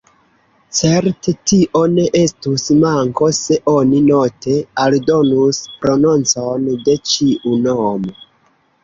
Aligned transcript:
Certe, 0.75 1.33
tio 1.49 1.81
ne 1.97 2.05
estus 2.19 2.65
manko, 2.83 3.29
se 3.39 3.57
oni 3.73 3.99
note 4.07 4.57
aldonus 4.85 5.61
prononcon 5.85 6.67
de 6.89 6.97
ĉiu 7.13 7.55
nomo. 7.69 8.17